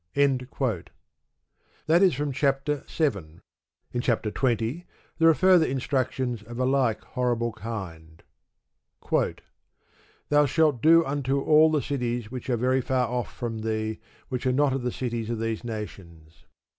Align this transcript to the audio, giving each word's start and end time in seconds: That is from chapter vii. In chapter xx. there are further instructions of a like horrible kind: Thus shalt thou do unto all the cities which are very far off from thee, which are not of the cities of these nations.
That 0.15 0.89
is 2.01 2.15
from 2.15 2.31
chapter 2.31 2.83
vii. 2.89 3.39
In 3.93 4.01
chapter 4.01 4.31
xx. 4.31 4.85
there 5.19 5.29
are 5.29 5.33
further 5.35 5.67
instructions 5.67 6.41
of 6.41 6.57
a 6.57 6.65
like 6.65 7.01
horrible 7.03 7.51
kind: 7.53 8.23
Thus 9.11 10.49
shalt 10.49 10.81
thou 10.81 10.89
do 10.89 11.05
unto 11.05 11.39
all 11.43 11.69
the 11.69 11.83
cities 11.83 12.31
which 12.31 12.49
are 12.49 12.57
very 12.57 12.81
far 12.81 13.09
off 13.09 13.31
from 13.31 13.59
thee, 13.59 13.99
which 14.29 14.47
are 14.47 14.51
not 14.53 14.73
of 14.73 14.81
the 14.81 14.91
cities 14.91 15.29
of 15.29 15.37
these 15.39 15.63
nations. 15.63 16.45